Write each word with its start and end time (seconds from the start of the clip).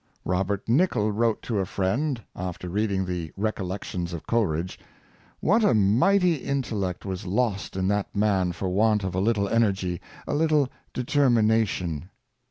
Robert 0.25 0.65
Nicoll 0.67 1.11
wrote 1.11 1.43
to 1.43 1.59
a 1.59 1.65
friend, 1.67 2.23
after 2.35 2.67
reading 2.69 3.05
the 3.05 3.31
"Recollections 3.37 4.13
of 4.13 4.25
Coleridge,'' 4.25 4.79
*'What 5.41 5.63
a 5.63 5.75
mighty 5.75 6.43
intel 6.43 6.81
lect 6.81 7.05
was 7.05 7.27
lost 7.27 7.75
in 7.75 7.87
that 7.89 8.15
man 8.15 8.51
for 8.51 8.67
want 8.69 9.03
of 9.03 9.13
a 9.13 9.19
little 9.21 9.47
energy— 9.47 10.01
a 10.27 10.33
little 10.33 10.69
determination! 10.91 12.09